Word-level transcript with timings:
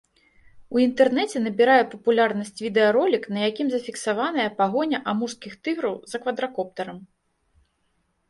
У 0.75 0.79
інтэрнэце 0.83 1.39
набірае 1.47 1.81
папулярнасць 1.91 2.63
відэаролік, 2.67 3.27
на 3.35 3.39
якім 3.49 3.67
зафіксаваная 3.73 4.47
пагоня 4.61 5.01
амурскіх 5.13 5.53
тыграў 5.67 5.95
за 6.15 6.23
квадракоптарам. 6.23 6.97